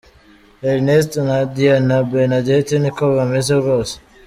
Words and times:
Ernest, 0.69 1.11
nadia, 1.27 1.75
na 1.89 1.97
Bernadette 2.13 2.75
niko 2.79 3.03
bameze 3.17 3.53
rwose. 3.61 3.93